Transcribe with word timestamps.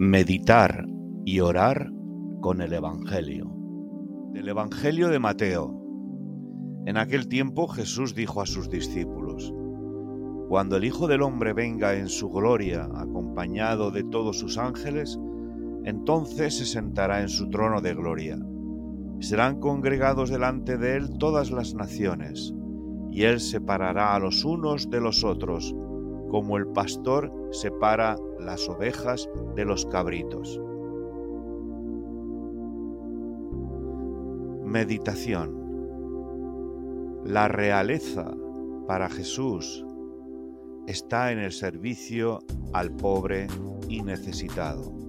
Meditar 0.00 0.86
y 1.24 1.40
orar 1.40 1.90
con 2.40 2.60
el 2.60 2.72
Evangelio. 2.72 3.52
Del 4.32 4.48
Evangelio 4.48 5.08
de 5.08 5.18
Mateo. 5.18 5.74
En 6.86 6.96
aquel 6.96 7.26
tiempo 7.26 7.66
Jesús 7.66 8.14
dijo 8.14 8.40
a 8.40 8.46
sus 8.46 8.70
discípulos, 8.70 9.52
Cuando 10.48 10.76
el 10.76 10.84
Hijo 10.84 11.08
del 11.08 11.22
Hombre 11.22 11.52
venga 11.52 11.96
en 11.96 12.08
su 12.08 12.30
gloria, 12.30 12.88
acompañado 12.94 13.90
de 13.90 14.04
todos 14.04 14.38
sus 14.38 14.56
ángeles, 14.56 15.18
entonces 15.82 16.58
se 16.58 16.66
sentará 16.66 17.20
en 17.20 17.28
su 17.28 17.50
trono 17.50 17.80
de 17.80 17.94
gloria. 17.94 18.38
Serán 19.18 19.58
congregados 19.58 20.30
delante 20.30 20.78
de 20.78 20.94
él 20.94 21.18
todas 21.18 21.50
las 21.50 21.74
naciones, 21.74 22.54
y 23.10 23.24
él 23.24 23.40
separará 23.40 24.14
a 24.14 24.20
los 24.20 24.44
unos 24.44 24.90
de 24.90 25.00
los 25.00 25.24
otros, 25.24 25.74
como 26.28 26.56
el 26.56 26.66
pastor 26.68 27.32
separa 27.50 28.16
las 28.38 28.68
ovejas 28.68 29.28
de 29.54 29.64
los 29.64 29.86
cabritos. 29.86 30.60
Meditación 34.64 35.56
La 37.24 37.48
realeza 37.48 38.34
para 38.86 39.08
Jesús 39.08 39.84
está 40.86 41.32
en 41.32 41.38
el 41.38 41.52
servicio 41.52 42.38
al 42.72 42.90
pobre 42.94 43.46
y 43.88 44.02
necesitado. 44.02 45.07